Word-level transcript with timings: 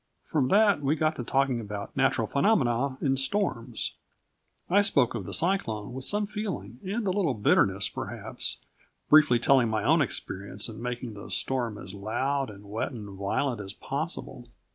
From 0.25 0.47
that 0.47 0.81
we 0.81 0.95
got 0.95 1.15
to 1.17 1.23
talking 1.23 1.59
about 1.59 1.95
natural 1.95 2.25
phenomena 2.25 2.97
and 3.01 3.19
storms. 3.19 3.93
I 4.67 4.81
spoke 4.81 5.13
of 5.13 5.25
the 5.27 5.31
cyclone 5.31 5.93
with 5.93 6.05
some 6.05 6.25
feeling 6.25 6.79
and 6.83 7.05
a 7.05 7.11
little 7.11 7.35
bitterness, 7.35 7.87
perhaps, 7.87 8.57
briefly 9.11 9.37
telling 9.37 9.69
my 9.69 9.83
own 9.83 10.01
experience, 10.01 10.67
and 10.67 10.81
making 10.81 11.13
the 11.13 11.29
storm 11.29 11.77
as 11.77 11.93
loud 11.93 12.49
and 12.49 12.65
wet 12.67 12.91
and 12.93 13.15
violent 13.19 13.61
as 13.61 13.73
possible. 13.73 14.47